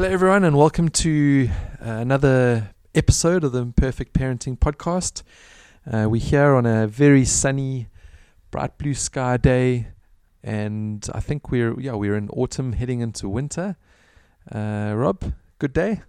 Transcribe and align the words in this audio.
Hello, 0.00 0.10
everyone, 0.10 0.44
and 0.44 0.56
welcome 0.56 0.88
to 0.88 1.50
uh, 1.78 1.90
another 1.90 2.70
episode 2.94 3.44
of 3.44 3.52
the 3.52 3.60
Imperfect 3.60 4.14
Parenting 4.14 4.58
Podcast. 4.58 5.22
Uh, 5.86 6.08
we're 6.08 6.22
here 6.22 6.54
on 6.54 6.64
a 6.64 6.86
very 6.86 7.26
sunny, 7.26 7.88
bright 8.50 8.78
blue 8.78 8.94
sky 8.94 9.36
day, 9.36 9.88
and 10.42 11.06
I 11.12 11.20
think 11.20 11.50
we're 11.50 11.78
yeah 11.78 11.92
we're 11.92 12.16
in 12.16 12.30
autumn 12.30 12.72
heading 12.72 13.00
into 13.00 13.28
winter. 13.28 13.76
Uh, 14.50 14.94
Rob, 14.96 15.34
good 15.58 15.74
day. 15.74 16.00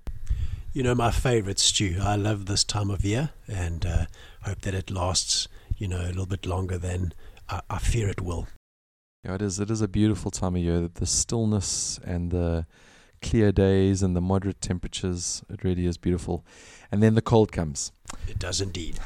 You 0.72 0.84
know 0.84 0.96
my 0.96 1.12
favourite 1.12 1.60
Stu. 1.60 1.98
I 2.02 2.16
love 2.16 2.46
this 2.46 2.64
time 2.64 2.90
of 2.90 3.04
year, 3.04 3.32
and 3.50 3.86
uh, 3.86 4.06
hope 4.44 4.62
that 4.62 4.74
it 4.74 4.90
lasts. 4.90 5.50
You 5.76 5.90
know 5.90 6.00
a 6.00 6.08
little 6.08 6.26
bit 6.26 6.46
longer 6.46 6.78
than 6.78 7.12
I, 7.50 7.60
I 7.70 7.80
fear 7.80 8.08
it 8.08 8.22
will. 8.22 8.48
Yeah, 9.26 9.36
it 9.36 9.42
is. 9.42 9.60
It 9.60 9.70
is 9.70 9.82
a 9.82 9.90
beautiful 9.90 10.32
time 10.32 10.56
of 10.56 10.62
year. 10.62 10.88
The 10.88 11.06
stillness 11.06 12.00
and 12.06 12.32
the 12.32 12.66
clear 13.22 13.52
days 13.52 14.04
and 14.04 14.16
the 14.16 14.22
moderate 14.22 14.62
temperatures. 14.62 15.44
It 15.50 15.64
really 15.64 15.86
is 15.86 15.98
beautiful. 15.98 16.46
And 16.92 17.02
then 17.02 17.16
the 17.16 17.22
cold 17.22 17.52
comes. 17.52 17.92
It 18.28 18.40
does 18.40 18.62
indeed. 18.62 19.00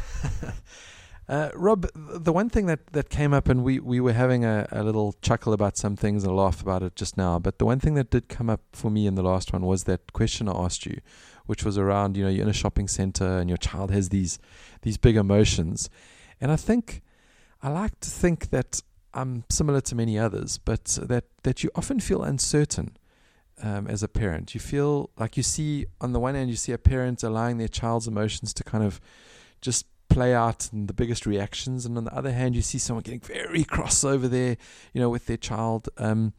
uh, 1.29 1.49
Rob, 1.53 1.87
the 1.93 2.33
one 2.33 2.49
thing 2.49 2.65
that, 2.65 2.87
that 2.87 3.09
came 3.09 3.33
up, 3.33 3.49
and 3.49 3.63
we, 3.63 3.79
we 3.79 3.99
were 3.99 4.13
having 4.13 4.43
a, 4.43 4.67
a 4.71 4.83
little 4.83 5.13
chuckle 5.21 5.53
about 5.53 5.77
some 5.77 5.95
things 5.95 6.23
and 6.23 6.31
a 6.31 6.35
laugh 6.35 6.61
about 6.61 6.81
it 6.81 6.95
just 6.95 7.17
now, 7.17 7.37
but 7.39 7.59
the 7.59 7.65
one 7.65 7.79
thing 7.79 7.93
that 7.95 8.09
did 8.09 8.27
come 8.29 8.49
up 8.49 8.61
for 8.73 8.89
me 8.89 9.05
in 9.05 9.15
the 9.15 9.23
last 9.23 9.53
one 9.53 9.63
was 9.63 9.83
that 9.83 10.13
question 10.13 10.49
I 10.49 10.53
asked 10.53 10.85
you, 10.85 10.99
which 11.45 11.63
was 11.63 11.77
around, 11.77 12.17
you 12.17 12.23
know, 12.23 12.29
you're 12.29 12.43
in 12.43 12.49
a 12.49 12.53
shopping 12.53 12.87
center 12.87 13.37
and 13.37 13.49
your 13.49 13.57
child 13.57 13.91
has 13.91 14.09
these 14.09 14.39
these 14.81 14.97
big 14.97 15.15
emotions. 15.15 15.89
And 16.39 16.51
I 16.51 16.55
think 16.55 17.01
I 17.61 17.69
like 17.69 17.99
to 18.01 18.09
think 18.09 18.49
that 18.51 18.81
I'm 19.15 19.45
similar 19.49 19.81
to 19.81 19.95
many 19.95 20.19
others, 20.19 20.57
but 20.57 20.85
that, 21.01 21.25
that 21.43 21.63
you 21.63 21.71
often 21.73 21.99
feel 21.99 22.21
uncertain 22.21 22.97
um, 23.61 23.87
as 23.87 24.03
a 24.03 24.07
parent. 24.07 24.53
You 24.53 24.59
feel 24.59 25.09
like 25.17 25.37
you 25.37 25.43
see, 25.43 25.85
on 26.01 26.13
the 26.13 26.19
one 26.19 26.35
hand, 26.35 26.49
you 26.49 26.55
see 26.55 26.71
a 26.71 26.77
parent 26.77 27.23
allowing 27.23 27.57
their 27.57 27.67
child's 27.67 28.07
emotions 28.07 28.53
to 28.55 28.63
kind 28.63 28.83
of 28.83 28.99
just 29.61 29.85
play 30.09 30.33
out 30.33 30.69
in 30.71 30.87
the 30.87 30.93
biggest 30.93 31.25
reactions, 31.25 31.85
and 31.85 31.97
on 31.97 32.05
the 32.05 32.15
other 32.15 32.31
hand, 32.31 32.55
you 32.55 32.61
see 32.61 32.77
someone 32.77 33.03
getting 33.03 33.19
very 33.19 33.63
cross 33.63 34.03
over 34.03 34.27
there, 34.27 34.57
you 34.93 35.01
know, 35.01 35.09
with 35.09 35.25
their 35.25 35.37
child. 35.37 35.89
Um, 35.97 36.33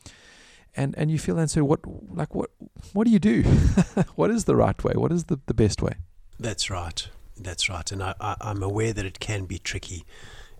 and, 0.77 0.95
and 0.99 1.11
you 1.11 1.19
feel 1.19 1.39
uncertain. 1.39 1.67
What 1.69 1.81
like 2.15 2.35
what 2.35 2.51
what 2.93 3.05
do 3.05 3.11
you 3.11 3.19
do? 3.19 3.43
what 4.15 4.31
is 4.31 4.45
the 4.45 4.55
right 4.55 4.83
way? 4.85 4.93
What 4.95 5.11
is 5.11 5.25
the, 5.25 5.41
the 5.47 5.55
best 5.55 5.81
way? 5.81 5.95
That's 6.39 6.69
right. 6.69 7.09
That's 7.39 7.69
right. 7.69 7.91
And 7.91 8.03
I, 8.03 8.15
I, 8.21 8.37
I'm 8.41 8.63
aware 8.63 8.93
that 8.93 9.05
it 9.05 9.19
can 9.21 9.47
be 9.47 9.59
tricky 9.59 10.05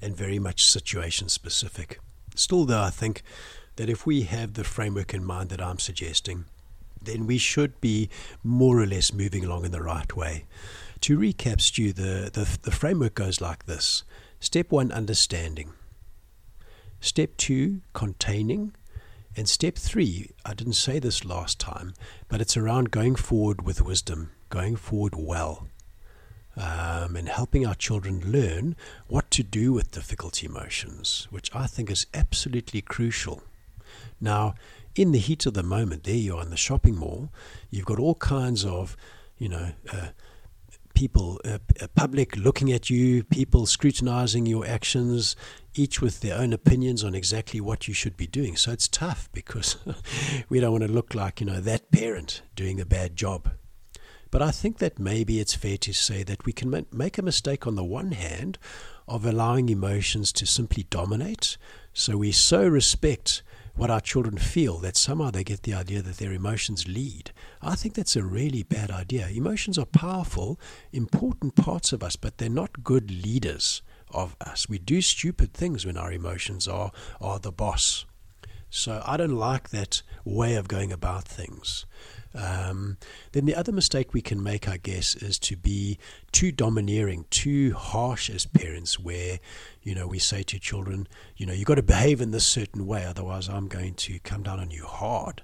and 0.01 0.17
very 0.17 0.39
much 0.39 0.65
situation 0.65 1.29
specific. 1.29 1.99
Still, 2.35 2.65
though, 2.65 2.83
I 2.83 2.91
think 2.91 3.23
that 3.77 3.89
if 3.89 4.07
we 4.07 4.23
have 4.23 4.55
the 4.55 4.65
framework 4.65 5.15
in 5.15 5.25
mind 5.25 5.51
that 5.51 5.61
I'm 5.61 5.79
suggesting, 5.79 6.45
then 7.01 7.27
we 7.27 7.39
should 7.39 7.81
be 7.81 8.09
more 8.43 8.81
or 8.81 8.87
less 8.87 9.13
moving 9.13 9.45
along 9.45 9.65
in 9.65 9.73
the 9.73 9.83
right 9.83 10.17
way. 10.17 10.45
To 11.01 11.19
recap, 11.19 11.61
Stu, 11.61 11.93
the, 11.93 12.31
the, 12.33 12.59
the 12.63 12.71
framework 12.71 13.15
goes 13.15 13.41
like 13.41 13.67
this 13.67 14.03
Step 14.41 14.71
one, 14.71 14.93
understanding. 14.93 15.73
Step 17.01 17.37
two, 17.37 17.81
containing. 17.93 18.75
And 19.37 19.49
step 19.49 19.77
three, 19.77 20.31
I 20.47 20.55
didn't 20.55 20.75
say 20.75 20.99
this 20.99 21.25
last 21.25 21.59
time, 21.59 21.93
but 22.29 22.41
it's 22.41 22.57
around 22.57 22.91
going 22.91 23.17
forward 23.17 23.63
with 23.63 23.83
wisdom, 23.83 24.31
going 24.49 24.77
forward 24.77 25.15
well 25.15 25.69
um, 26.57 27.17
and 27.17 27.29
helping 27.29 27.67
our 27.67 27.75
children 27.75 28.33
learn 28.33 28.77
what 29.09 29.31
to 29.33 29.43
do 29.43 29.73
with 29.73 29.91
difficult 29.91 30.43
emotions, 30.43 31.29
which 31.31 31.55
I 31.55 31.67
think 31.67 31.91
is 31.91 32.07
absolutely 32.15 32.81
crucial. 32.81 33.43
Now, 34.21 34.55
in 34.95 35.13
the 35.13 35.19
heat 35.19 35.47
of 35.47 35.55
the 35.55 35.63
moment, 35.63 36.05
there 36.05 36.15
you 36.15 36.37
are 36.37 36.43
in 36.43 36.51
the 36.51 36.57
shopping 36.57 36.97
mall, 36.97 37.31
you've 37.71 37.85
got 37.85 37.99
all 37.99 38.15
kinds 38.15 38.65
of, 38.65 38.97
you 39.39 39.49
know, 39.49 39.73
uh, 39.93 40.09
people, 40.95 41.41
uh, 41.45 41.59
uh 41.81 41.87
public 41.95 42.37
looking 42.37 42.73
at 42.73 42.89
you, 42.89 43.23
people 43.25 43.67
scrutinizing 43.67 44.47
your 44.47 44.67
actions, 44.67 45.37
each 45.75 46.01
with 46.01 46.21
their 46.21 46.39
own 46.39 46.53
opinions 46.53 47.05
on 47.05 47.15
exactly 47.15 47.61
what 47.61 47.87
you 47.87 47.93
should 47.93 48.17
be 48.17 48.27
doing. 48.27 48.57
So 48.57 48.73
it's 48.73 48.89
tough 48.89 49.29
because 49.33 49.77
we 50.49 50.61
don't 50.61 50.73
want 50.73 50.85
to 50.85 50.93
look 50.93 51.15
like, 51.15 51.41
you 51.41 51.47
know, 51.47 51.61
that 51.61 51.91
parent 51.91 52.43
doing 52.55 52.81
a 52.81 52.87
bad 52.87 53.15
job. 53.17 53.51
But 54.31 54.43
I 54.43 54.51
think 54.51 54.79
that 54.79 54.99
maybe 54.99 55.39
it's 55.41 55.55
fair 55.55 55.77
to 55.79 55.93
say 55.93 56.23
that 56.25 56.45
we 56.45 56.53
can 56.53 56.87
make 56.93 57.19
a 57.19 57.23
mistake 57.23 57.67
on 57.67 57.77
the 57.77 57.85
one 57.85 58.13
hand 58.13 58.59
of 59.07 59.25
allowing 59.25 59.69
emotions 59.69 60.33
to 60.33 60.47
simply 60.47 60.85
dominate. 60.91 61.57
So 61.93 62.17
we 62.17 62.33
so 62.33 62.67
respect 62.67 63.43
what 63.77 63.91
our 63.91 64.01
children 64.01 64.39
feel 64.39 64.79
that 64.79 64.97
somehow 64.97 65.31
they 65.31 65.45
get 65.45 65.63
the 65.63 65.75
idea 65.75 66.03
that 66.03 66.17
their 66.17 66.33
emotions 66.33 66.89
lead. 66.89 67.31
I 67.61 67.75
think 67.75 67.95
that's 67.95 68.17
a 68.17 68.25
really 68.25 68.63
bad 68.63 68.91
idea. 68.91 69.29
Emotions 69.29 69.79
are 69.79 69.87
powerful, 69.87 70.59
important 70.93 71.55
parts 71.55 71.93
of 71.93 72.03
us, 72.03 72.17
but 72.17 72.39
they're 72.39 72.49
not 72.49 72.83
good 72.83 73.11
leaders 73.11 73.83
of 74.11 74.35
us. 74.41 74.69
We 74.69 74.79
do 74.79 75.03
stupid 75.03 75.53
things 75.53 75.85
when 75.85 75.99
our 75.99 76.11
emotions 76.11 76.67
are, 76.67 76.91
are 77.21 77.39
the 77.39 77.53
boss. 77.53 78.07
So 78.71 79.03
I 79.07 79.17
don't 79.17 79.37
like 79.37 79.71
that 79.71 80.03
way 80.25 80.57
of 80.57 80.69
going 80.69 80.93
about 80.93 81.25
things. 81.25 81.87
Um, 82.37 82.99
then 83.33 83.47
the 83.47 83.55
other 83.55 83.73
mistake 83.73 84.13
we 84.13 84.21
can 84.21 84.43
make, 84.43 84.69
I 84.69 84.77
guess, 84.77 85.15
is 85.15 85.39
to 85.41 85.57
be 85.57 85.99
too 86.33 86.53
domineering, 86.53 87.25
too 87.31 87.73
harsh 87.73 88.29
as 88.29 88.45
parents, 88.45 89.01
where, 89.01 89.41
you 89.83 89.95
know, 89.95 90.07
we 90.07 90.19
say 90.19 90.43
to 90.45 90.59
children, 90.59 91.09
you 91.37 91.47
know, 91.47 91.55
you've 91.55 91.67
got 91.67 91.77
to 91.77 91.83
behave 91.83 92.21
in 92.21 92.33
this 92.33 92.47
certain 92.47 92.87
way, 92.87 93.05
otherwise 93.05 93.49
I'm 93.49 93.69
going 93.69 93.95
to 93.95 94.19
come 94.19 94.43
down 94.43 94.61
on 94.61 94.71
you 94.71 94.85
hard. 94.85 95.43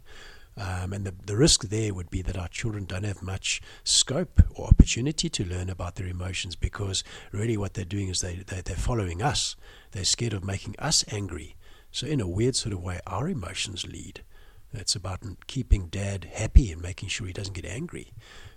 Um, 0.54 0.92
and 0.92 1.06
the, 1.06 1.14
the 1.25 1.36
risk 1.36 1.69
there 1.70 1.94
would 1.94 2.10
be 2.10 2.20
that 2.22 2.36
our 2.36 2.48
children 2.48 2.84
don't 2.84 3.04
have 3.04 3.22
much 3.22 3.62
scope 3.84 4.42
or 4.54 4.66
opportunity 4.66 5.30
to 5.30 5.44
learn 5.44 5.70
about 5.70 5.94
their 5.94 6.06
emotions 6.06 6.56
because 6.56 7.03
really 7.32 7.56
what 7.56 7.72
they're 7.72 7.86
doing 7.86 8.09
is 8.09 8.20
they, 8.20 8.36
they, 8.47 8.60
they're 8.60 8.76
following 8.76 9.22
us. 9.22 9.56
They're 9.92 10.04
scared 10.04 10.34
of 10.34 10.44
making 10.44 10.76
us 10.78 11.06
angry. 11.10 11.56
So, 11.91 12.06
in 12.06 12.20
a 12.20 12.28
weird 12.28 12.56
sort 12.56 12.74
of 12.74 12.82
way, 12.82 13.00
our 13.06 13.28
emotions 13.28 13.86
lead. 13.86 14.22
It's 14.75 14.94
about 14.94 15.21
keeping 15.47 15.88
dad 15.88 16.28
happy 16.33 16.72
and 16.72 16.81
making 16.81 17.10
sure 17.10 17.27
he 17.27 17.33
doesn't 17.33 17.55
get 17.55 17.65
angry, 17.65 18.12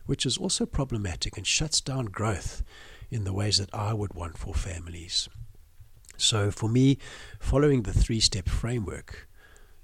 which 0.06 0.26
is 0.26 0.38
also 0.38 0.66
problematic 0.66 1.38
and 1.38 1.46
shuts 1.46 1.82
down 1.82 2.06
growth 2.06 2.64
in 3.12 3.24
the 3.24 3.34
ways 3.34 3.58
that 3.58 3.74
I 3.74 3.94
would 3.94 4.14
want 4.14 4.38
for 4.38 4.54
families. 4.54 5.28
So, 6.18 6.52
for 6.52 6.70
me, 6.70 6.98
following 7.40 7.84
the 7.84 7.94
three 7.94 8.22
step 8.22 8.48
framework, 8.48 9.28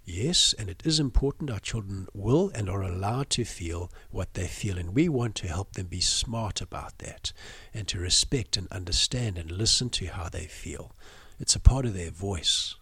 yes, 0.06 0.56
and 0.58 0.70
it 0.70 0.82
is 0.86 1.00
important 1.00 1.52
our 1.52 1.60
children 1.60 2.08
will 2.14 2.50
and 2.56 2.70
are 2.70 2.82
allowed 2.82 3.30
to 3.32 3.44
feel 3.44 3.92
what 4.10 4.34
they 4.34 4.48
feel, 4.48 4.78
and 4.78 4.96
we 4.96 5.10
want 5.10 5.36
to 5.36 5.48
help 5.48 5.74
them 5.74 5.88
be 5.88 6.00
smart 6.00 6.62
about 6.62 7.00
that 7.00 7.34
and 7.74 7.88
to 7.90 8.00
respect 8.00 8.56
and 8.56 8.68
understand 8.72 9.38
and 9.38 9.52
listen 9.52 9.90
to 9.90 10.06
how 10.08 10.30
they 10.30 10.46
feel. 10.46 10.96
It's 11.40 11.56
a 11.56 11.60
part 11.60 11.86
of 11.86 11.94
their 11.94 12.12
voice. 12.12 12.76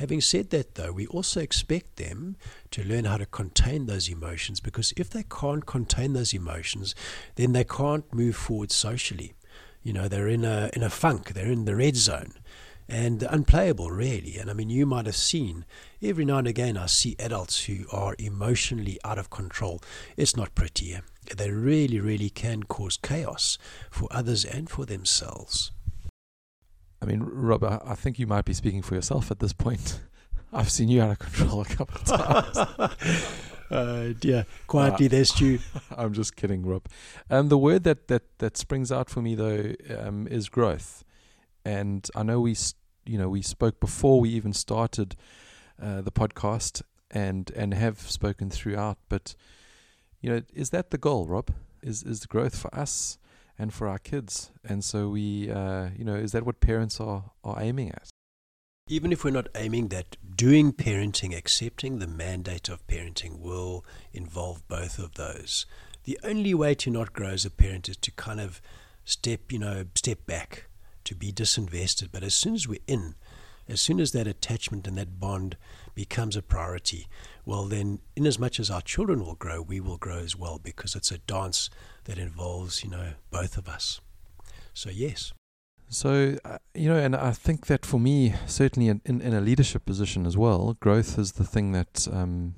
Having 0.00 0.22
said 0.22 0.48
that, 0.48 0.76
though, 0.76 0.92
we 0.92 1.06
also 1.08 1.40
expect 1.42 1.96
them 1.96 2.38
to 2.70 2.82
learn 2.82 3.04
how 3.04 3.18
to 3.18 3.26
contain 3.26 3.84
those 3.84 4.08
emotions 4.08 4.58
because 4.58 4.94
if 4.96 5.10
they 5.10 5.24
can't 5.24 5.66
contain 5.66 6.14
those 6.14 6.32
emotions, 6.32 6.94
then 7.34 7.52
they 7.52 7.64
can't 7.64 8.10
move 8.14 8.34
forward 8.34 8.72
socially. 8.72 9.34
You 9.82 9.92
know, 9.92 10.08
they're 10.08 10.26
in 10.26 10.42
a 10.42 10.70
in 10.72 10.82
a 10.82 10.88
funk, 10.88 11.34
they're 11.34 11.52
in 11.52 11.66
the 11.66 11.76
red 11.76 11.96
zone, 11.96 12.32
and 12.88 13.22
unplayable, 13.24 13.90
really. 13.90 14.38
And 14.38 14.48
I 14.48 14.54
mean, 14.54 14.70
you 14.70 14.86
might 14.86 15.04
have 15.04 15.16
seen 15.16 15.66
every 16.00 16.24
now 16.24 16.38
and 16.38 16.48
again 16.48 16.78
I 16.78 16.86
see 16.86 17.14
adults 17.18 17.66
who 17.66 17.84
are 17.92 18.16
emotionally 18.18 18.98
out 19.04 19.18
of 19.18 19.28
control. 19.28 19.82
It's 20.16 20.34
not 20.34 20.54
pretty. 20.54 20.98
They 21.36 21.50
really, 21.50 22.00
really 22.00 22.30
can 22.30 22.62
cause 22.62 22.96
chaos 22.96 23.58
for 23.90 24.08
others 24.10 24.46
and 24.46 24.70
for 24.70 24.86
themselves. 24.86 25.72
I 27.02 27.06
mean, 27.06 27.20
Rob, 27.22 27.64
I 27.64 27.94
think 27.94 28.18
you 28.18 28.26
might 28.26 28.44
be 28.44 28.52
speaking 28.52 28.82
for 28.82 28.94
yourself 28.94 29.30
at 29.30 29.38
this 29.38 29.52
point. 29.52 30.00
I've 30.52 30.70
seen 30.70 30.88
you 30.88 31.00
out 31.00 31.10
of 31.10 31.18
control 31.18 31.60
a 31.62 31.64
couple 31.64 31.96
of 31.96 32.04
times. 32.04 33.26
uh, 33.70 34.12
dear, 34.18 34.46
quietly 34.66 35.06
uh, 35.06 35.10
there, 35.10 35.24
Stu. 35.24 35.60
I'm 35.96 36.12
just 36.12 36.36
kidding, 36.36 36.66
Rob. 36.66 36.86
Um, 37.30 37.48
the 37.48 37.56
word 37.56 37.84
that, 37.84 38.08
that, 38.08 38.38
that 38.38 38.56
springs 38.56 38.90
out 38.90 39.08
for 39.08 39.22
me 39.22 39.34
though 39.34 39.74
um, 39.96 40.26
is 40.26 40.48
growth, 40.48 41.04
and 41.64 42.06
I 42.14 42.22
know 42.22 42.40
we, 42.40 42.56
you 43.06 43.16
know, 43.16 43.28
we 43.28 43.42
spoke 43.42 43.80
before 43.80 44.20
we 44.20 44.30
even 44.30 44.52
started 44.52 45.16
uh, 45.80 46.00
the 46.00 46.12
podcast, 46.12 46.82
and 47.10 47.50
and 47.56 47.72
have 47.72 47.98
spoken 48.00 48.50
throughout. 48.50 48.98
But 49.08 49.34
you 50.20 50.30
know, 50.30 50.42
is 50.52 50.70
that 50.70 50.90
the 50.90 50.98
goal, 50.98 51.26
Rob? 51.26 51.50
Is 51.82 52.02
is 52.02 52.20
the 52.20 52.28
growth 52.28 52.56
for 52.58 52.74
us? 52.74 53.18
And 53.60 53.74
for 53.74 53.88
our 53.88 53.98
kids. 53.98 54.50
And 54.64 54.82
so 54.82 55.10
we, 55.10 55.50
uh, 55.50 55.90
you 55.96 56.04
know, 56.04 56.14
is 56.14 56.32
that 56.32 56.46
what 56.46 56.60
parents 56.60 56.98
are, 56.98 57.24
are 57.44 57.60
aiming 57.60 57.90
at? 57.90 58.08
Even 58.88 59.12
if 59.12 59.22
we're 59.22 59.30
not 59.30 59.48
aiming 59.54 59.88
that, 59.88 60.16
doing 60.34 60.72
parenting, 60.72 61.36
accepting 61.36 61.98
the 61.98 62.06
mandate 62.06 62.70
of 62.70 62.84
parenting 62.86 63.38
will 63.38 63.84
involve 64.14 64.66
both 64.66 64.98
of 64.98 65.14
those. 65.14 65.66
The 66.04 66.18
only 66.24 66.54
way 66.54 66.74
to 66.76 66.90
not 66.90 67.12
grow 67.12 67.28
as 67.28 67.44
a 67.44 67.50
parent 67.50 67.88
is 67.88 67.98
to 67.98 68.10
kind 68.12 68.40
of 68.40 68.62
step, 69.04 69.52
you 69.52 69.58
know, 69.58 69.84
step 69.94 70.24
back, 70.26 70.66
to 71.04 71.14
be 71.14 71.30
disinvested. 71.30 72.08
But 72.10 72.24
as 72.24 72.34
soon 72.34 72.54
as 72.54 72.66
we're 72.66 72.80
in, 72.86 73.14
As 73.70 73.80
soon 73.80 74.00
as 74.00 74.12
that 74.12 74.26
attachment 74.26 74.86
and 74.86 74.98
that 74.98 75.20
bond 75.20 75.56
becomes 75.94 76.36
a 76.36 76.42
priority, 76.42 77.06
well, 77.44 77.64
then, 77.64 78.00
in 78.16 78.26
as 78.26 78.38
much 78.38 78.58
as 78.58 78.70
our 78.70 78.82
children 78.82 79.24
will 79.24 79.36
grow, 79.36 79.62
we 79.62 79.80
will 79.80 79.96
grow 79.96 80.18
as 80.18 80.36
well 80.36 80.58
because 80.58 80.94
it's 80.94 81.10
a 81.10 81.18
dance 81.18 81.70
that 82.04 82.18
involves, 82.18 82.82
you 82.82 82.90
know, 82.90 83.12
both 83.30 83.56
of 83.56 83.68
us. 83.68 84.00
So, 84.74 84.90
yes. 84.90 85.32
So, 85.88 86.36
uh, 86.44 86.58
you 86.74 86.88
know, 86.88 86.96
and 86.96 87.16
I 87.16 87.32
think 87.32 87.66
that 87.66 87.84
for 87.84 87.98
me, 87.98 88.34
certainly 88.46 88.88
in, 88.88 89.00
in, 89.04 89.20
in, 89.20 89.34
a 89.34 89.40
leadership 89.40 89.84
position 89.84 90.24
as 90.24 90.36
well, 90.36 90.76
growth 90.78 91.18
is 91.18 91.32
the 91.32 91.44
thing 91.44 91.72
that 91.72 92.06
um, 92.12 92.54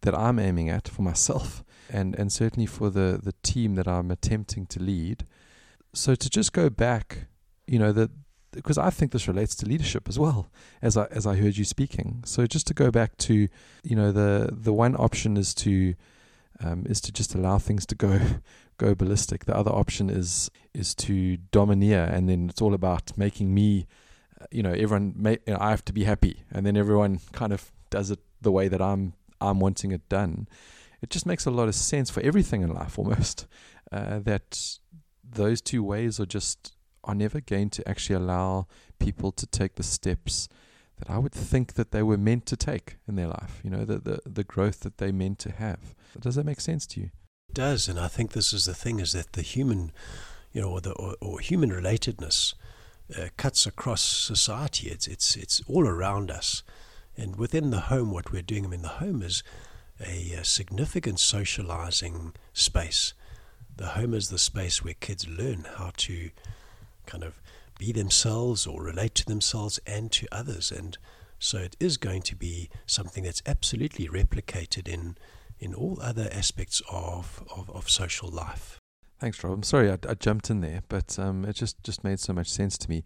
that 0.00 0.14
I'm 0.14 0.38
aiming 0.38 0.70
at 0.70 0.88
for 0.88 1.02
myself 1.02 1.62
and, 1.90 2.14
and 2.14 2.32
certainly 2.32 2.66
for 2.66 2.90
the, 2.90 3.20
the 3.22 3.34
team 3.42 3.74
that 3.74 3.86
I'm 3.86 4.10
attempting 4.10 4.66
to 4.66 4.80
lead. 4.80 5.26
So 5.92 6.14
to 6.14 6.30
just 6.30 6.52
go 6.52 6.70
back, 6.70 7.26
you 7.66 7.78
know, 7.78 7.92
that 7.92 8.10
because 8.52 8.78
I 8.78 8.90
think 8.90 9.12
this 9.12 9.28
relates 9.28 9.54
to 9.56 9.66
leadership 9.66 10.08
as 10.08 10.18
well, 10.18 10.48
as 10.82 10.96
I 10.96 11.06
as 11.06 11.26
I 11.26 11.36
heard 11.36 11.56
you 11.56 11.64
speaking. 11.64 12.22
So 12.24 12.46
just 12.46 12.66
to 12.68 12.74
go 12.74 12.90
back 12.90 13.16
to, 13.18 13.48
you 13.82 13.96
know, 13.96 14.12
the 14.12 14.50
the 14.52 14.72
one 14.72 14.96
option 14.96 15.36
is 15.36 15.54
to 15.56 15.94
um, 16.62 16.84
is 16.86 17.00
to 17.02 17.12
just 17.12 17.34
allow 17.34 17.58
things 17.58 17.86
to 17.86 17.94
go 17.94 18.20
go 18.78 18.94
ballistic. 18.94 19.44
The 19.44 19.56
other 19.56 19.70
option 19.70 20.10
is 20.10 20.50
is 20.74 20.94
to 20.96 21.36
domineer, 21.50 22.04
and 22.04 22.28
then 22.28 22.48
it's 22.50 22.62
all 22.62 22.74
about 22.74 23.16
making 23.16 23.54
me, 23.54 23.86
you 24.50 24.62
know, 24.62 24.72
everyone. 24.72 25.14
May, 25.16 25.38
you 25.46 25.54
know, 25.54 25.58
I 25.60 25.70
have 25.70 25.84
to 25.86 25.92
be 25.92 26.04
happy, 26.04 26.44
and 26.50 26.66
then 26.66 26.76
everyone 26.76 27.20
kind 27.32 27.52
of 27.52 27.72
does 27.90 28.10
it 28.10 28.20
the 28.40 28.52
way 28.52 28.68
that 28.68 28.82
I'm 28.82 29.14
I'm 29.40 29.60
wanting 29.60 29.92
it 29.92 30.08
done. 30.08 30.48
It 31.02 31.10
just 31.10 31.26
makes 31.26 31.46
a 31.46 31.50
lot 31.50 31.68
of 31.68 31.74
sense 31.74 32.10
for 32.10 32.22
everything 32.22 32.62
in 32.62 32.72
life, 32.72 32.98
almost. 32.98 33.46
Uh, 33.92 34.18
that 34.18 34.78
those 35.22 35.60
two 35.60 35.82
ways 35.82 36.18
are 36.18 36.26
just 36.26 36.75
are 37.06 37.14
never 37.14 37.40
going 37.40 37.70
to 37.70 37.88
actually 37.88 38.16
allow 38.16 38.66
people 38.98 39.32
to 39.32 39.46
take 39.46 39.76
the 39.76 39.82
steps 39.82 40.48
that 40.98 41.10
I 41.10 41.18
would 41.18 41.32
think 41.32 41.74
that 41.74 41.90
they 41.90 42.02
were 42.02 42.16
meant 42.16 42.46
to 42.46 42.56
take 42.56 42.96
in 43.06 43.16
their 43.16 43.28
life. 43.28 43.60
You 43.62 43.70
know, 43.70 43.84
the 43.84 43.98
the, 43.98 44.20
the 44.26 44.44
growth 44.44 44.80
that 44.80 44.98
they 44.98 45.12
meant 45.12 45.38
to 45.40 45.52
have. 45.52 45.94
Does 46.18 46.34
that 46.34 46.46
make 46.46 46.60
sense 46.60 46.86
to 46.88 47.00
you? 47.00 47.10
It 47.48 47.54
does, 47.54 47.88
and 47.88 47.98
I 48.00 48.08
think 48.08 48.32
this 48.32 48.52
is 48.52 48.64
the 48.64 48.74
thing: 48.74 49.00
is 49.00 49.12
that 49.12 49.32
the 49.32 49.42
human, 49.42 49.92
you 50.52 50.60
know, 50.62 50.70
or 50.70 50.80
the 50.80 50.92
or, 50.92 51.16
or 51.20 51.40
human 51.40 51.70
relatedness 51.70 52.54
uh, 53.16 53.28
cuts 53.36 53.66
across 53.66 54.02
society. 54.02 54.88
It's 54.88 55.06
it's 55.06 55.36
it's 55.36 55.60
all 55.68 55.86
around 55.86 56.30
us, 56.30 56.62
and 57.16 57.36
within 57.36 57.70
the 57.70 57.80
home, 57.80 58.10
what 58.10 58.32
we're 58.32 58.42
doing. 58.42 58.64
I 58.64 58.68
mean, 58.68 58.82
the 58.82 58.88
home 58.88 59.22
is 59.22 59.42
a, 60.00 60.32
a 60.32 60.44
significant 60.44 61.20
socializing 61.20 62.34
space. 62.52 63.14
The 63.76 63.88
home 63.88 64.14
is 64.14 64.30
the 64.30 64.38
space 64.38 64.82
where 64.82 64.94
kids 64.94 65.28
learn 65.28 65.66
how 65.76 65.92
to 65.98 66.30
kind 67.06 67.24
of 67.24 67.40
be 67.78 67.92
themselves 67.92 68.66
or 68.66 68.82
relate 68.82 69.14
to 69.16 69.26
themselves 69.26 69.78
and 69.86 70.10
to 70.12 70.26
others. 70.32 70.72
And 70.72 70.96
so 71.38 71.58
it 71.58 71.76
is 71.78 71.96
going 71.96 72.22
to 72.22 72.36
be 72.36 72.70
something 72.86 73.24
that's 73.24 73.42
absolutely 73.46 74.08
replicated 74.08 74.88
in 74.88 75.16
in 75.58 75.74
all 75.74 75.98
other 76.02 76.28
aspects 76.32 76.82
of, 76.90 77.42
of, 77.56 77.70
of 77.70 77.88
social 77.88 78.28
life. 78.28 78.78
Thanks, 79.18 79.42
Rob. 79.42 79.54
I'm 79.54 79.62
sorry 79.62 79.90
I, 79.90 79.96
I 80.06 80.14
jumped 80.14 80.50
in 80.50 80.60
there, 80.60 80.82
but 80.88 81.18
um, 81.18 81.44
it 81.44 81.54
just, 81.54 81.82
just 81.82 82.04
made 82.04 82.20
so 82.20 82.34
much 82.34 82.48
sense 82.48 82.76
to 82.78 82.90
me. 82.90 83.02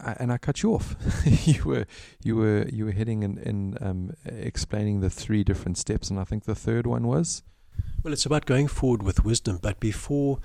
I, 0.00 0.16
and 0.18 0.32
I 0.32 0.38
cut 0.38 0.62
you 0.62 0.74
off. 0.74 0.96
you 1.46 1.62
were 1.62 1.86
you 2.24 2.34
were 2.34 2.66
you 2.72 2.86
were 2.86 2.90
heading 2.90 3.22
in, 3.22 3.38
in 3.38 3.78
um, 3.80 4.12
explaining 4.24 5.00
the 5.00 5.10
three 5.10 5.44
different 5.44 5.78
steps, 5.78 6.10
and 6.10 6.18
I 6.18 6.24
think 6.24 6.44
the 6.44 6.56
third 6.56 6.88
one 6.88 7.06
was. 7.06 7.44
Well, 8.02 8.12
it's 8.12 8.26
about 8.26 8.46
going 8.46 8.66
forward 8.66 9.04
with 9.04 9.24
wisdom, 9.24 9.60
but 9.62 9.78
before 9.78 10.40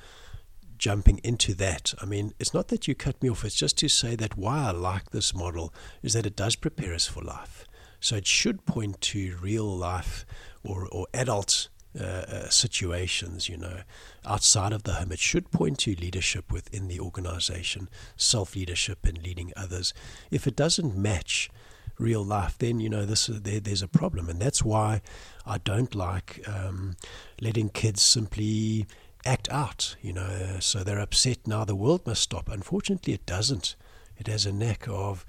jumping 0.81 1.19
into 1.23 1.53
that. 1.53 1.93
I 2.01 2.05
mean, 2.05 2.33
it's 2.39 2.55
not 2.55 2.69
that 2.69 2.87
you 2.87 2.95
cut 2.95 3.21
me 3.21 3.29
off, 3.29 3.45
it's 3.45 3.55
just 3.55 3.77
to 3.77 3.87
say 3.87 4.15
that 4.15 4.35
why 4.35 4.65
I 4.65 4.71
like 4.71 5.11
this 5.11 5.33
model 5.33 5.71
is 6.01 6.13
that 6.13 6.25
it 6.25 6.35
does 6.35 6.55
prepare 6.55 6.95
us 6.95 7.07
for 7.07 7.23
life. 7.23 7.65
So 7.99 8.15
it 8.15 8.25
should 8.25 8.65
point 8.65 8.99
to 9.01 9.37
real 9.39 9.77
life 9.77 10.25
or, 10.63 10.87
or 10.91 11.05
adult 11.13 11.69
uh, 11.99 12.03
uh, 12.03 12.49
situations, 12.49 13.47
you 13.47 13.57
know, 13.57 13.81
outside 14.25 14.73
of 14.73 14.81
the 14.81 14.93
home. 14.93 15.11
It 15.11 15.19
should 15.19 15.51
point 15.51 15.77
to 15.79 15.93
leadership 15.93 16.51
within 16.51 16.87
the 16.87 16.99
organization, 16.99 17.87
self 18.17 18.55
leadership 18.55 19.05
and 19.05 19.21
leading 19.21 19.53
others. 19.55 19.93
If 20.31 20.47
it 20.47 20.55
doesn't 20.55 20.97
match, 20.97 21.51
real 21.99 22.23
life, 22.23 22.57
then 22.57 22.79
you 22.79 22.89
know 22.89 23.05
this 23.05 23.27
there, 23.27 23.59
there's 23.59 23.83
a 23.83 23.87
problem, 23.87 24.29
and 24.29 24.41
that's 24.41 24.63
why 24.63 25.01
I 25.45 25.59
don't 25.59 25.93
like 25.93 26.41
um, 26.47 26.95
letting 27.39 27.69
kids 27.69 28.01
simply 28.01 28.87
act 29.25 29.50
out, 29.50 29.95
you 30.01 30.13
know, 30.13 30.57
so 30.59 30.83
they're 30.83 31.00
upset 31.00 31.45
now 31.45 31.63
the 31.63 31.75
world 31.75 32.06
must 32.06 32.21
stop. 32.21 32.50
Unfortunately, 32.50 33.13
it 33.13 33.25
doesn't. 33.25 33.75
It 34.18 34.27
has 34.27 34.45
a 34.45 34.51
knack 34.51 34.88
of, 34.88 35.25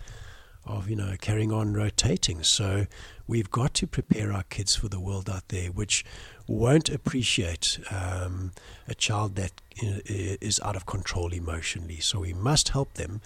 of 0.64 0.88
you 0.88 0.96
know, 0.96 1.14
carrying 1.20 1.52
on 1.52 1.74
rotating. 1.74 2.42
So 2.42 2.86
we've 3.26 3.50
got 3.50 3.74
to 3.74 3.86
prepare 3.86 4.32
our 4.32 4.44
kids 4.44 4.76
for 4.76 4.88
the 4.88 5.00
world 5.00 5.28
out 5.28 5.48
there, 5.48 5.70
which 5.70 6.04
won't 6.46 6.88
appreciate 6.88 7.78
um, 7.90 8.52
a 8.88 8.94
child 8.94 9.36
that 9.36 9.52
is 9.76 10.60
out 10.60 10.76
of 10.76 10.86
control 10.86 11.32
emotionally. 11.32 12.00
So 12.00 12.20
we 12.20 12.32
must 12.32 12.70
help 12.70 12.94
them 12.94 13.20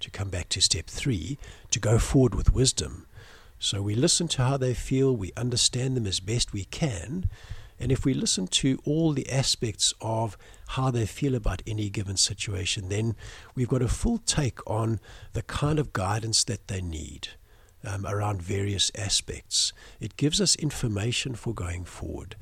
to 0.00 0.10
come 0.10 0.28
back 0.28 0.48
to 0.50 0.60
step 0.60 0.86
three, 0.86 1.38
to 1.70 1.80
go 1.80 1.98
forward 1.98 2.34
with 2.34 2.52
wisdom. 2.52 3.06
So 3.58 3.80
we 3.80 3.94
listen 3.94 4.28
to 4.28 4.42
how 4.42 4.56
they 4.58 4.74
feel, 4.74 5.16
we 5.16 5.32
understand 5.36 5.96
them 5.96 6.06
as 6.06 6.20
best 6.20 6.52
we 6.52 6.64
can, 6.64 7.30
and 7.78 7.90
if 7.90 8.04
we 8.04 8.14
listen 8.14 8.46
to 8.46 8.78
all 8.84 9.12
the 9.12 9.30
aspects 9.30 9.92
of 10.00 10.36
how 10.68 10.90
they 10.90 11.06
feel 11.06 11.34
about 11.34 11.62
any 11.66 11.90
given 11.90 12.16
situation, 12.16 12.88
then 12.88 13.16
we've 13.54 13.68
got 13.68 13.82
a 13.82 13.88
full 13.88 14.18
take 14.18 14.58
on 14.68 15.00
the 15.32 15.42
kind 15.42 15.78
of 15.78 15.92
guidance 15.92 16.44
that 16.44 16.68
they 16.68 16.80
need 16.80 17.28
um, 17.84 18.06
around 18.06 18.42
various 18.42 18.90
aspects. 18.96 19.72
It 20.00 20.16
gives 20.16 20.40
us 20.40 20.56
information 20.56 21.34
for 21.34 21.52
going 21.52 21.84
forward. 21.84 22.36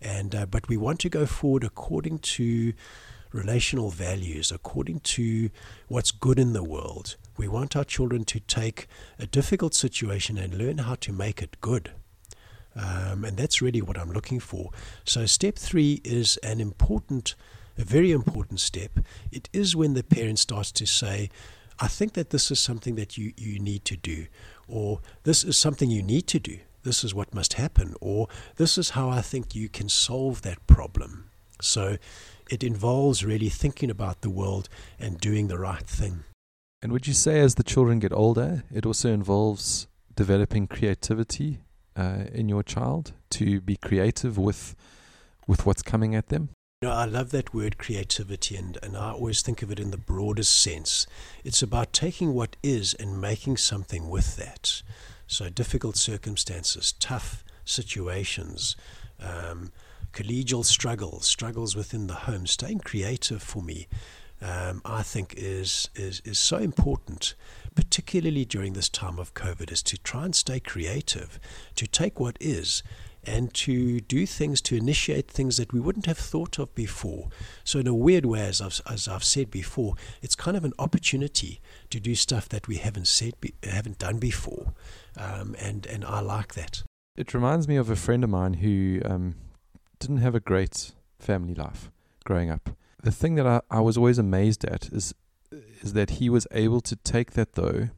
And, 0.00 0.34
uh, 0.34 0.46
but 0.46 0.68
we 0.68 0.76
want 0.76 1.00
to 1.00 1.08
go 1.08 1.26
forward 1.26 1.64
according 1.64 2.20
to 2.20 2.72
relational 3.32 3.90
values, 3.90 4.50
according 4.50 5.00
to 5.00 5.50
what's 5.88 6.10
good 6.10 6.38
in 6.38 6.52
the 6.52 6.64
world. 6.64 7.16
We 7.36 7.48
want 7.48 7.76
our 7.76 7.84
children 7.84 8.24
to 8.24 8.40
take 8.40 8.86
a 9.18 9.26
difficult 9.26 9.74
situation 9.74 10.38
and 10.38 10.54
learn 10.54 10.78
how 10.78 10.94
to 10.96 11.12
make 11.12 11.42
it 11.42 11.60
good. 11.60 11.92
Um, 12.76 13.24
and 13.24 13.36
that's 13.36 13.60
really 13.60 13.82
what 13.82 13.98
I'm 13.98 14.12
looking 14.12 14.40
for. 14.40 14.70
So, 15.04 15.26
step 15.26 15.56
three 15.56 16.00
is 16.04 16.36
an 16.38 16.60
important, 16.60 17.34
a 17.76 17.84
very 17.84 18.12
important 18.12 18.60
step. 18.60 18.98
It 19.32 19.48
is 19.52 19.74
when 19.74 19.94
the 19.94 20.04
parent 20.04 20.38
starts 20.38 20.70
to 20.72 20.86
say, 20.86 21.30
I 21.80 21.88
think 21.88 22.14
that 22.14 22.30
this 22.30 22.50
is 22.50 22.58
something 22.58 22.96
that 22.96 23.16
you, 23.16 23.32
you 23.36 23.58
need 23.58 23.84
to 23.86 23.96
do, 23.96 24.26
or 24.66 25.00
this 25.24 25.44
is 25.44 25.56
something 25.56 25.90
you 25.90 26.02
need 26.02 26.26
to 26.28 26.38
do. 26.38 26.58
This 26.82 27.04
is 27.04 27.14
what 27.14 27.34
must 27.34 27.54
happen, 27.54 27.94
or 28.00 28.28
this 28.56 28.78
is 28.78 28.90
how 28.90 29.08
I 29.08 29.22
think 29.22 29.54
you 29.54 29.68
can 29.68 29.88
solve 29.88 30.42
that 30.42 30.66
problem. 30.66 31.30
So, 31.60 31.96
it 32.50 32.62
involves 32.62 33.24
really 33.24 33.48
thinking 33.48 33.90
about 33.90 34.20
the 34.20 34.30
world 34.30 34.68
and 34.98 35.18
doing 35.20 35.48
the 35.48 35.58
right 35.58 35.86
thing. 35.86 36.24
And 36.80 36.92
would 36.92 37.06
you 37.08 37.14
say, 37.14 37.40
as 37.40 37.56
the 37.56 37.64
children 37.64 37.98
get 37.98 38.12
older, 38.12 38.62
it 38.72 38.86
also 38.86 39.12
involves 39.12 39.88
developing 40.14 40.66
creativity 40.66 41.58
uh, 41.98 42.24
in 42.32 42.48
your 42.48 42.62
child 42.62 43.12
to 43.30 43.60
be 43.60 43.76
creative 43.76 44.38
with 44.38 44.74
with 45.46 45.66
what's 45.66 45.82
coming 45.82 46.14
at 46.14 46.28
them? 46.28 46.50
You 46.80 46.88
know, 46.88 46.94
I 46.94 47.06
love 47.06 47.30
that 47.30 47.52
word 47.52 47.76
creativity, 47.76 48.54
and, 48.54 48.78
and 48.84 48.96
I 48.96 49.10
always 49.10 49.42
think 49.42 49.62
of 49.62 49.72
it 49.72 49.80
in 49.80 49.90
the 49.90 49.96
broadest 49.96 50.62
sense. 50.62 51.08
It's 51.42 51.60
about 51.60 51.92
taking 51.92 52.34
what 52.34 52.54
is 52.62 52.94
and 52.94 53.20
making 53.20 53.56
something 53.56 54.08
with 54.08 54.36
that. 54.36 54.82
So, 55.26 55.48
difficult 55.48 55.96
circumstances, 55.96 56.92
tough 56.92 57.42
situations, 57.64 58.76
um, 59.18 59.72
collegial 60.12 60.64
struggles, 60.64 61.26
struggles 61.26 61.74
within 61.74 62.06
the 62.06 62.14
home, 62.14 62.46
staying 62.46 62.80
creative 62.80 63.42
for 63.42 63.60
me, 63.60 63.88
um, 64.40 64.80
I 64.84 65.02
think, 65.02 65.34
is, 65.36 65.90
is, 65.96 66.22
is 66.24 66.38
so 66.38 66.58
important 66.58 67.34
particularly 67.78 68.44
during 68.44 68.72
this 68.72 68.88
time 68.88 69.20
of 69.20 69.34
COVID, 69.34 69.70
is 69.70 69.84
to 69.84 69.96
try 69.96 70.24
and 70.24 70.34
stay 70.34 70.58
creative, 70.58 71.38
to 71.76 71.86
take 71.86 72.18
what 72.18 72.36
is 72.40 72.82
and 73.22 73.54
to 73.54 74.00
do 74.00 74.26
things, 74.26 74.60
to 74.62 74.74
initiate 74.74 75.30
things 75.30 75.58
that 75.58 75.72
we 75.72 75.78
wouldn't 75.78 76.06
have 76.06 76.18
thought 76.18 76.58
of 76.58 76.74
before. 76.74 77.28
So, 77.62 77.78
in 77.78 77.86
a 77.86 77.94
weird 77.94 78.26
way, 78.26 78.40
as 78.40 78.60
I've, 78.60 78.80
as 78.90 79.06
I've 79.06 79.22
said 79.22 79.48
before, 79.48 79.94
it's 80.22 80.34
kind 80.34 80.56
of 80.56 80.64
an 80.64 80.72
opportunity 80.76 81.60
to 81.90 82.00
do 82.00 82.16
stuff 82.16 82.48
that 82.48 82.66
we 82.66 82.78
haven't 82.78 83.06
said, 83.06 83.34
haven't 83.62 83.98
done 83.98 84.18
before, 84.18 84.74
um, 85.16 85.54
and 85.60 85.86
and 85.86 86.04
I 86.04 86.18
like 86.18 86.54
that. 86.54 86.82
It 87.16 87.32
reminds 87.32 87.68
me 87.68 87.76
of 87.76 87.90
a 87.90 87.96
friend 87.96 88.24
of 88.24 88.30
mine 88.30 88.54
who 88.54 89.02
um, 89.04 89.36
didn't 90.00 90.16
have 90.16 90.34
a 90.34 90.40
great 90.40 90.94
family 91.20 91.54
life 91.54 91.92
growing 92.24 92.50
up. 92.50 92.70
The 93.04 93.12
thing 93.12 93.36
that 93.36 93.46
I, 93.46 93.60
I 93.70 93.78
was 93.78 93.96
always 93.96 94.18
amazed 94.18 94.64
at 94.64 94.88
is 94.88 95.14
is 95.80 95.92
that 95.92 96.10
he 96.10 96.28
was 96.30 96.46
able 96.50 96.80
to 96.82 96.96
take 96.96 97.32
that 97.32 97.54
though 97.54 97.88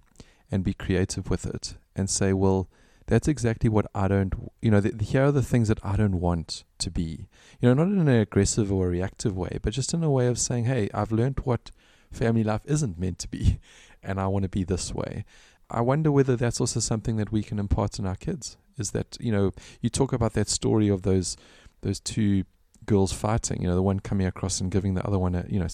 and 0.50 0.64
be 0.64 0.74
creative 0.74 1.30
with 1.30 1.46
it 1.46 1.76
and 1.94 2.10
say, 2.10 2.32
well, 2.32 2.68
that's 3.06 3.28
exactly 3.28 3.68
what 3.68 3.86
I 3.94 4.08
don't, 4.08 4.52
you 4.62 4.70
know, 4.70 4.80
here 5.00 5.24
are 5.24 5.32
the 5.32 5.42
things 5.42 5.68
that 5.68 5.84
I 5.84 5.96
don't 5.96 6.20
want 6.20 6.64
to 6.78 6.90
be. 6.90 7.26
You 7.60 7.68
know, 7.68 7.74
not 7.74 7.92
in 7.92 7.98
an 7.98 8.08
aggressive 8.08 8.72
or 8.72 8.88
reactive 8.88 9.36
way, 9.36 9.58
but 9.62 9.72
just 9.72 9.92
in 9.92 10.04
a 10.04 10.10
way 10.10 10.28
of 10.28 10.38
saying, 10.38 10.64
hey, 10.64 10.88
I've 10.94 11.10
learned 11.10 11.40
what 11.44 11.70
family 12.12 12.44
life 12.44 12.62
isn't 12.64 12.98
meant 12.98 13.18
to 13.20 13.28
be, 13.28 13.58
and 14.02 14.20
I 14.20 14.28
want 14.28 14.44
to 14.44 14.48
be 14.48 14.64
this 14.64 14.94
way. 14.94 15.24
I 15.70 15.80
wonder 15.80 16.10
whether 16.10 16.36
that's 16.36 16.60
also 16.60 16.80
something 16.80 17.16
that 17.16 17.32
we 17.32 17.42
can 17.42 17.58
impart 17.58 17.98
in 17.98 18.06
our 18.06 18.16
kids. 18.16 18.56
Is 18.76 18.92
that 18.92 19.16
you 19.20 19.30
know 19.30 19.52
you 19.80 19.90
talk 19.90 20.12
about 20.12 20.32
that 20.32 20.48
story 20.48 20.88
of 20.88 21.02
those 21.02 21.36
those 21.82 22.00
two 22.00 22.44
girls 22.86 23.12
fighting. 23.12 23.62
You 23.62 23.68
know, 23.68 23.74
the 23.74 23.82
one 23.82 24.00
coming 24.00 24.26
across 24.26 24.60
and 24.60 24.70
giving 24.70 24.94
the 24.94 25.06
other 25.06 25.18
one 25.18 25.34
a 25.34 25.44
you 25.48 25.60
know 25.60 25.68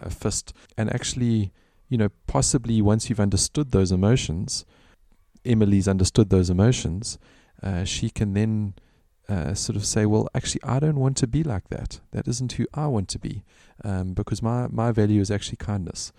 a 0.00 0.10
fist, 0.10 0.52
and 0.76 0.92
actually 0.92 1.52
you 1.88 1.98
know 1.98 2.08
possibly 2.26 2.80
once 2.82 3.08
you've 3.08 3.20
understood 3.20 3.70
those 3.70 3.92
emotions, 3.92 4.64
Emily's 5.44 5.88
understood 5.88 6.30
those 6.30 6.50
emotions, 6.50 7.18
uh, 7.62 7.84
she 7.84 8.10
can 8.10 8.34
then. 8.34 8.74
Uh, 9.26 9.54
sort 9.54 9.74
of 9.74 9.86
say, 9.86 10.04
well, 10.04 10.28
actually, 10.34 10.62
I 10.62 10.78
don't 10.78 11.00
want 11.00 11.16
to 11.16 11.26
be 11.26 11.42
like 11.42 11.70
that. 11.70 11.98
That 12.10 12.28
isn't 12.28 12.52
who 12.52 12.66
I 12.74 12.88
want 12.88 13.08
to 13.08 13.18
be, 13.18 13.42
um, 13.82 14.12
because 14.12 14.42
my 14.42 14.66
my 14.68 14.92
value 14.92 15.22
is 15.22 15.30
actually 15.30 15.56
kindness. 15.56 16.12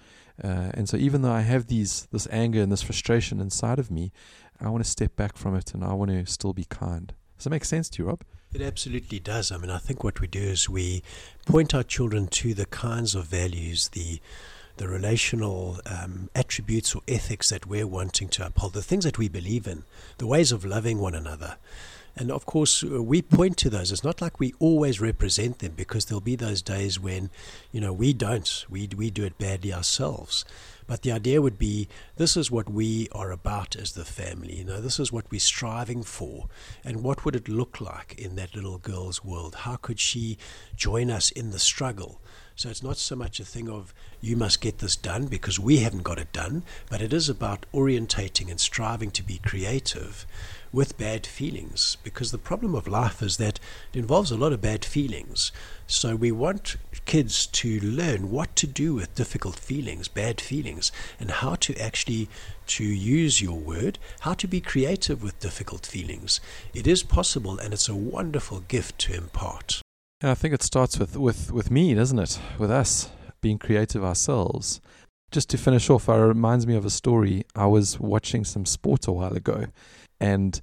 Uh, 0.43 0.71
and 0.73 0.89
so, 0.89 0.97
even 0.97 1.21
though 1.21 1.31
I 1.31 1.41
have 1.41 1.67
these 1.67 2.07
this 2.11 2.27
anger 2.31 2.63
and 2.63 2.71
this 2.71 2.81
frustration 2.81 3.39
inside 3.39 3.77
of 3.77 3.91
me, 3.91 4.11
I 4.59 4.69
want 4.69 4.83
to 4.83 4.89
step 4.89 5.15
back 5.15 5.37
from 5.37 5.55
it 5.55 5.73
and 5.73 5.83
I 5.83 5.93
want 5.93 6.11
to 6.11 6.25
still 6.25 6.53
be 6.53 6.65
kind. 6.65 7.13
Does 7.37 7.45
that 7.45 7.49
make 7.49 7.65
sense 7.65 7.89
to 7.89 8.03
you, 8.03 8.09
Rob? 8.09 8.23
It 8.55 8.61
absolutely 8.61 9.19
does. 9.19 9.51
I 9.51 9.57
mean, 9.57 9.69
I 9.69 9.79
think 9.79 10.01
what 10.01 10.21
we 10.21 10.27
do 10.27 10.39
is 10.39 10.69
we 10.69 11.03
point 11.45 11.75
our 11.75 11.83
children 11.83 12.27
to 12.27 12.53
the 12.53 12.65
kinds 12.65 13.13
of 13.13 13.25
values, 13.25 13.89
the 13.89 14.21
the 14.77 14.87
relational 14.87 15.81
um, 15.85 16.29
attributes 16.33 16.95
or 16.95 17.01
ethics 17.05 17.49
that 17.49 17.65
we're 17.65 17.85
wanting 17.87 18.29
to 18.29 18.45
uphold, 18.45 18.71
the 18.71 18.81
things 18.81 19.03
that 19.03 19.17
we 19.17 19.27
believe 19.27 19.67
in, 19.67 19.83
the 20.19 20.27
ways 20.27 20.53
of 20.53 20.63
loving 20.63 20.99
one 20.99 21.15
another. 21.15 21.57
And 22.15 22.31
of 22.31 22.45
course, 22.45 22.81
uh, 22.81 23.03
we 23.03 23.21
point 23.21 23.57
to 23.57 23.69
those. 23.69 23.91
It's 23.91 24.05
not 24.05 24.21
like 24.21 24.39
we 24.39 24.53
always 24.59 25.01
represent 25.01 25.59
them 25.59 25.73
because 25.75 26.05
there'll 26.05 26.21
be 26.21 26.37
those 26.37 26.61
days 26.61 26.97
when, 26.97 27.29
you 27.73 27.81
know, 27.81 27.91
we 27.91 28.13
don't. 28.13 28.65
We, 28.69 28.87
we 28.95 29.09
do 29.11 29.25
it 29.25 29.37
badly 29.37 29.73
ourselves. 29.73 30.45
But 30.87 31.01
the 31.01 31.11
idea 31.11 31.41
would 31.41 31.57
be 31.57 31.87
this 32.15 32.37
is 32.37 32.51
what 32.51 32.69
we 32.69 33.07
are 33.11 33.31
about 33.31 33.75
as 33.75 33.93
the 33.93 34.05
family. 34.05 34.55
You 34.55 34.63
know, 34.63 34.81
this 34.81 34.99
is 34.99 35.11
what 35.11 35.29
we're 35.31 35.39
striving 35.39 36.03
for. 36.03 36.47
And 36.83 37.03
what 37.03 37.25
would 37.25 37.35
it 37.35 37.49
look 37.49 37.81
like 37.81 38.15
in 38.17 38.35
that 38.35 38.55
little 38.55 38.77
girl's 38.77 39.23
world? 39.23 39.55
How 39.55 39.77
could 39.77 39.99
she 39.99 40.37
join 40.75 41.09
us 41.09 41.31
in 41.31 41.51
the 41.51 41.59
struggle? 41.59 42.21
So 42.55 42.69
it's 42.69 42.83
not 42.83 42.97
so 42.97 43.15
much 43.15 43.39
a 43.39 43.45
thing 43.45 43.67
of 43.69 43.93
you 44.21 44.37
must 44.37 44.61
get 44.61 44.77
this 44.77 44.95
done 44.95 45.25
because 45.25 45.59
we 45.59 45.77
haven't 45.77 46.03
got 46.03 46.19
it 46.19 46.31
done, 46.31 46.63
but 46.89 47.01
it 47.01 47.11
is 47.11 47.27
about 47.27 47.65
orientating 47.73 48.49
and 48.49 48.59
striving 48.59 49.11
to 49.11 49.23
be 49.23 49.39
creative 49.39 50.25
with 50.75 50.97
bad 50.97 51.25
feelings 51.25 51.95
because 52.03 52.31
the 52.31 52.37
problem 52.37 52.75
of 52.75 52.85
life 52.85 53.21
is 53.21 53.37
that 53.37 53.61
it 53.93 53.99
involves 53.99 54.29
a 54.29 54.35
lot 54.35 54.51
of 54.51 54.59
bad 54.59 54.83
feelings. 54.83 55.53
So 55.87 56.17
we 56.17 56.33
want 56.33 56.75
kids 57.05 57.47
to 57.47 57.79
learn 57.79 58.29
what 58.29 58.57
to 58.57 58.67
do 58.67 58.93
with 58.93 59.15
difficult 59.15 59.55
feelings, 59.55 60.09
bad 60.09 60.41
feelings, 60.41 60.91
and 61.17 61.31
how 61.31 61.55
to 61.55 61.73
actually 61.77 62.27
to 62.67 62.83
use 62.83 63.41
your 63.41 63.57
word, 63.57 63.97
how 64.19 64.33
to 64.33 64.47
be 64.47 64.59
creative 64.59 65.23
with 65.23 65.39
difficult 65.39 65.85
feelings. 65.85 66.41
It 66.73 66.87
is 66.87 67.03
possible 67.03 67.57
and 67.57 67.73
it's 67.73 67.87
a 67.87 67.95
wonderful 67.95 68.59
gift 68.59 68.99
to 68.99 69.15
impart. 69.15 69.81
And 70.19 70.29
I 70.29 70.35
think 70.35 70.53
it 70.53 70.61
starts 70.61 70.99
with, 70.99 71.15
with, 71.15 71.53
with 71.53 71.71
me, 71.71 71.93
doesn't 71.93 72.19
it? 72.19 72.37
With 72.59 72.71
us 72.71 73.09
being 73.39 73.59
creative 73.59 74.03
ourselves. 74.03 74.81
Just 75.31 75.49
to 75.49 75.57
finish 75.57 75.89
off, 75.89 76.07
it 76.07 76.13
reminds 76.13 76.65
me 76.65 76.75
of 76.75 76.85
a 76.85 76.89
story. 76.89 77.43
I 77.55 77.65
was 77.65 77.99
watching 77.99 78.45
some 78.45 78.65
sport 78.65 79.07
a 79.07 79.11
while 79.11 79.33
ago 79.33 79.65
and 80.19 80.61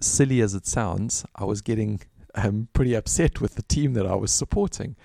silly 0.00 0.40
as 0.40 0.54
it 0.54 0.66
sounds, 0.66 1.24
I 1.34 1.44
was 1.44 1.60
getting 1.60 2.00
um, 2.34 2.68
pretty 2.72 2.94
upset 2.94 3.40
with 3.40 3.54
the 3.54 3.62
team 3.62 3.94
that 3.94 4.06
I 4.06 4.14
was 4.14 4.32
supporting. 4.32 4.96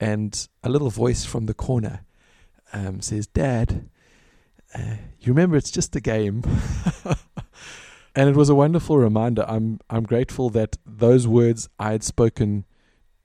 And 0.00 0.48
a 0.62 0.68
little 0.68 0.90
voice 0.90 1.24
from 1.24 1.46
the 1.46 1.54
corner 1.54 2.00
um, 2.72 3.00
says, 3.00 3.26
Dad, 3.26 3.88
uh, 4.74 4.96
you 5.20 5.32
remember 5.32 5.56
it's 5.56 5.70
just 5.70 5.94
a 5.96 6.00
game. 6.00 6.42
and 8.14 8.28
it 8.28 8.36
was 8.36 8.48
a 8.48 8.54
wonderful 8.54 8.98
reminder. 8.98 9.44
I'm 9.46 9.80
I'm 9.90 10.04
grateful 10.04 10.50
that 10.50 10.76
those 10.86 11.26
words 11.26 11.68
I 11.78 11.92
had 11.92 12.02
spoken 12.02 12.64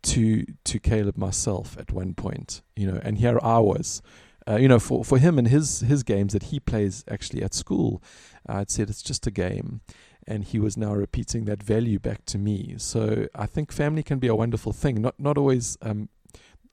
to 0.04 0.46
to 0.66 0.80
Caleb 0.80 1.18
myself 1.18 1.78
at 1.80 1.92
one 1.92 2.14
point, 2.14 2.62
you 2.76 2.92
know, 2.92 3.00
and 3.02 3.18
here 3.18 3.40
I 3.42 3.60
was, 3.60 4.02
uh, 4.48 4.56
you 4.56 4.68
know, 4.68 4.80
for, 4.80 5.04
for 5.04 5.18
him 5.18 5.38
and 5.38 5.48
his 5.48 5.82
his 5.82 6.04
games 6.04 6.34
that 6.34 6.44
he 6.44 6.60
plays 6.60 7.04
actually 7.10 7.44
at 7.44 7.54
school, 7.54 8.02
I'd 8.48 8.70
said 8.72 8.90
it's 8.90 9.02
just 9.02 9.28
a 9.28 9.32
game. 9.32 9.82
And 10.30 10.44
he 10.44 10.60
was 10.60 10.76
now 10.76 10.94
repeating 10.94 11.46
that 11.46 11.64
value 11.64 12.00
back 12.00 12.26
to 12.26 12.38
me. 12.38 12.76
So 12.78 13.28
I 13.34 13.46
think 13.46 13.72
family 13.72 14.04
can 14.04 14.20
be 14.20 14.28
a 14.28 14.36
wonderful 14.36 14.74
thing. 14.74 15.02
Not 15.02 15.20
not 15.20 15.38
always, 15.38 15.78
um, 15.82 16.10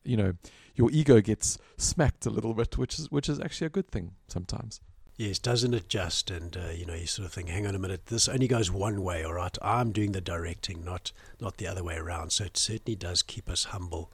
you 0.04 0.16
know, 0.16 0.34
your 0.74 0.90
ego 0.90 1.20
gets 1.20 1.58
smacked 1.76 2.26
a 2.26 2.30
little 2.30 2.54
bit, 2.54 2.76
which 2.76 2.98
is 2.98 3.10
which 3.10 3.28
is 3.28 3.38
actually 3.40 3.68
a 3.68 3.70
good 3.70 3.90
thing 3.90 4.12
sometimes. 4.28 4.80
Yes, 5.16 5.38
doesn't 5.38 5.74
it 5.74 5.88
just? 5.88 6.30
And 6.30 6.56
uh, 6.56 6.70
you 6.74 6.84
know, 6.84 6.94
you 6.94 7.06
sort 7.06 7.26
of 7.26 7.32
think, 7.32 7.48
hang 7.48 7.66
on 7.66 7.76
a 7.76 7.78
minute, 7.78 8.06
this 8.06 8.28
only 8.28 8.48
goes 8.48 8.72
one 8.72 9.02
way. 9.02 9.22
All 9.22 9.34
right, 9.34 9.56
I'm 9.62 9.92
doing 9.92 10.12
the 10.12 10.20
directing, 10.20 10.84
not 10.84 11.12
not 11.40 11.58
the 11.58 11.68
other 11.68 11.84
way 11.84 11.96
around. 11.96 12.30
So 12.30 12.44
it 12.44 12.56
certainly 12.56 12.96
does 12.96 13.22
keep 13.22 13.48
us 13.48 13.64
humble. 13.64 14.12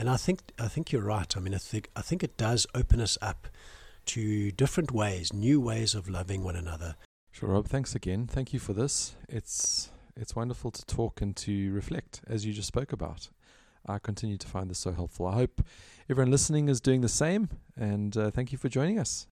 And 0.00 0.08
I 0.08 0.16
think 0.16 0.40
I 0.58 0.66
think 0.66 0.92
you're 0.92 1.02
right. 1.02 1.36
I 1.36 1.40
mean, 1.40 1.54
I 1.54 1.58
think 1.58 1.90
I 1.94 2.00
think 2.00 2.22
it 2.22 2.38
does 2.38 2.66
open 2.74 3.02
us 3.02 3.18
up 3.20 3.48
to 4.06 4.50
different 4.50 4.92
ways, 4.92 5.30
new 5.30 5.60
ways 5.60 5.94
of 5.94 6.08
loving 6.08 6.42
one 6.42 6.56
another. 6.56 6.96
Sure, 7.32 7.50
Rob. 7.50 7.66
Thanks 7.66 7.94
again. 7.94 8.26
Thank 8.26 8.54
you 8.54 8.60
for 8.60 8.72
this. 8.72 9.14
It's 9.28 9.90
it's 10.16 10.34
wonderful 10.34 10.70
to 10.70 10.86
talk 10.86 11.20
and 11.20 11.36
to 11.36 11.70
reflect, 11.74 12.22
as 12.26 12.46
you 12.46 12.54
just 12.54 12.68
spoke 12.68 12.94
about. 12.94 13.28
I 13.86 13.98
continue 13.98 14.38
to 14.38 14.48
find 14.48 14.70
this 14.70 14.78
so 14.78 14.92
helpful. 14.92 15.26
I 15.26 15.34
hope 15.34 15.60
everyone 16.08 16.30
listening 16.30 16.70
is 16.70 16.80
doing 16.80 17.02
the 17.02 17.08
same, 17.10 17.50
and 17.76 18.16
uh, 18.16 18.30
thank 18.30 18.52
you 18.52 18.58
for 18.58 18.70
joining 18.70 18.98
us. 18.98 19.26